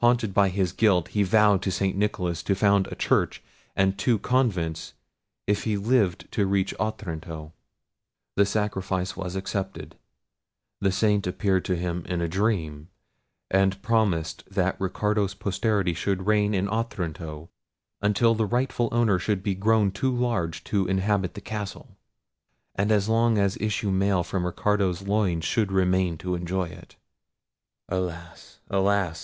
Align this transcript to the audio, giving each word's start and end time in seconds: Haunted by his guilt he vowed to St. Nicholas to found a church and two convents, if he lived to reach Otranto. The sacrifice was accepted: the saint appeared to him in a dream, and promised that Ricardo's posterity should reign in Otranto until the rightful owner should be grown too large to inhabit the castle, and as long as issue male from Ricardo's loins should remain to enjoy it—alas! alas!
Haunted 0.00 0.32
by 0.32 0.48
his 0.48 0.70
guilt 0.70 1.08
he 1.08 1.24
vowed 1.24 1.60
to 1.62 1.72
St. 1.72 1.96
Nicholas 1.96 2.44
to 2.44 2.54
found 2.54 2.86
a 2.86 2.94
church 2.94 3.42
and 3.74 3.98
two 3.98 4.16
convents, 4.16 4.94
if 5.48 5.64
he 5.64 5.76
lived 5.76 6.30
to 6.30 6.46
reach 6.46 6.72
Otranto. 6.78 7.52
The 8.36 8.46
sacrifice 8.46 9.16
was 9.16 9.34
accepted: 9.34 9.96
the 10.80 10.92
saint 10.92 11.26
appeared 11.26 11.64
to 11.64 11.74
him 11.74 12.04
in 12.06 12.20
a 12.20 12.28
dream, 12.28 12.90
and 13.50 13.82
promised 13.82 14.44
that 14.48 14.80
Ricardo's 14.80 15.34
posterity 15.34 15.94
should 15.94 16.28
reign 16.28 16.54
in 16.54 16.68
Otranto 16.68 17.50
until 18.00 18.36
the 18.36 18.46
rightful 18.46 18.88
owner 18.92 19.18
should 19.18 19.42
be 19.42 19.56
grown 19.56 19.90
too 19.90 20.14
large 20.14 20.62
to 20.62 20.86
inhabit 20.86 21.34
the 21.34 21.40
castle, 21.40 21.96
and 22.76 22.92
as 22.92 23.08
long 23.08 23.36
as 23.36 23.56
issue 23.56 23.90
male 23.90 24.22
from 24.22 24.46
Ricardo's 24.46 25.02
loins 25.02 25.44
should 25.44 25.72
remain 25.72 26.18
to 26.18 26.36
enjoy 26.36 26.66
it—alas! 26.68 28.60
alas! 28.70 29.20